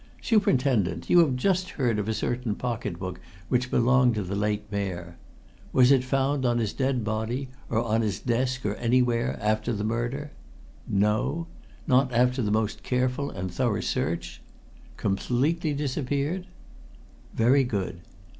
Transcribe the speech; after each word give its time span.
Superintendent, 0.23 1.11
you 1.11 1.19
have 1.19 1.35
just 1.35 1.69
heard 1.69 1.99
of 1.99 2.07
a 2.09 2.13
certain 2.15 2.55
pocket 2.55 2.97
book 2.97 3.19
which 3.49 3.69
belonged 3.69 4.15
to 4.15 4.23
the 4.23 4.33
late 4.35 4.63
Mayor. 4.71 5.15
Was 5.71 5.91
it 5.91 6.03
found 6.03 6.43
on 6.43 6.57
his 6.57 6.73
dead 6.73 7.03
body, 7.03 7.49
or 7.69 7.79
on 7.83 8.01
his 8.01 8.19
desk, 8.19 8.65
or 8.65 8.73
anywhere, 8.77 9.37
after 9.39 9.71
the 9.71 9.83
murder? 9.83 10.31
No? 10.87 11.45
Not 11.85 12.11
after 12.11 12.41
the 12.41 12.49
most 12.49 12.81
careful 12.81 13.29
and 13.29 13.51
thorough 13.53 13.79
search? 13.81 14.41
Completely 14.97 15.71
disappeared? 15.71 16.47
Very 17.35 17.63
good. 17.63 17.99